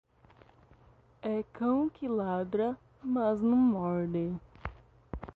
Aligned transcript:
É 1.21 1.43
cão 1.53 1.87
que 1.87 2.07
ladra, 2.07 2.75
mas 3.03 3.39
não 3.39 3.55
morde. 3.55 4.33